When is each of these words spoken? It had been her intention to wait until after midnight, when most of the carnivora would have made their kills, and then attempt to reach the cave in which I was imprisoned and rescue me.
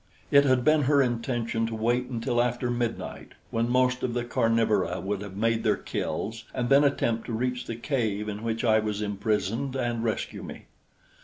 It 0.31 0.45
had 0.45 0.63
been 0.63 0.85
her 0.85 0.99
intention 0.99 1.67
to 1.67 1.75
wait 1.75 2.07
until 2.07 2.41
after 2.41 2.71
midnight, 2.71 3.33
when 3.51 3.69
most 3.69 4.01
of 4.01 4.15
the 4.15 4.23
carnivora 4.25 4.99
would 4.99 5.21
have 5.21 5.35
made 5.37 5.61
their 5.63 5.77
kills, 5.77 6.45
and 6.55 6.69
then 6.69 6.83
attempt 6.83 7.27
to 7.27 7.33
reach 7.33 7.65
the 7.67 7.75
cave 7.75 8.27
in 8.27 8.41
which 8.41 8.63
I 8.63 8.79
was 8.79 9.03
imprisoned 9.03 9.75
and 9.75 10.03
rescue 10.03 10.41
me. 10.41 10.65